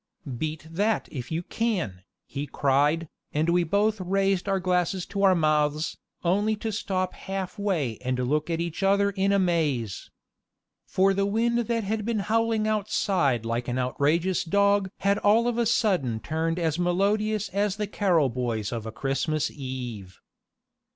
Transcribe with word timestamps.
"Beat 0.35 0.65
that 0.67 1.07
if 1.11 1.31
you 1.31 1.43
can," 1.43 2.01
he 2.25 2.47
cried, 2.47 3.07
and 3.35 3.49
we 3.49 3.63
both 3.63 4.01
raised 4.01 4.49
our 4.49 4.59
glasses 4.59 5.05
to 5.05 5.21
our 5.21 5.35
mouths, 5.35 5.95
only 6.23 6.55
to 6.55 6.71
stop 6.71 7.13
halfway 7.13 7.99
and 7.99 8.17
look 8.17 8.49
at 8.49 8.59
each 8.59 8.81
other 8.81 9.11
in 9.11 9.31
amaze. 9.31 10.09
For 10.87 11.13
the 11.13 11.27
wind 11.27 11.59
that 11.59 11.83
had 11.83 12.03
been 12.03 12.21
howling 12.21 12.67
outside 12.67 13.45
like 13.45 13.67
an 13.67 13.77
outrageous 13.77 14.43
dog 14.43 14.89
had 15.01 15.19
all 15.19 15.47
of 15.47 15.59
a 15.59 15.67
sudden 15.67 16.19
turned 16.19 16.57
as 16.57 16.79
melodious 16.79 17.49
as 17.49 17.75
the 17.75 17.85
carol 17.85 18.29
boys 18.29 18.71
of 18.71 18.87
a 18.87 18.91
Christmas 18.91 19.51
eve. 19.51 20.19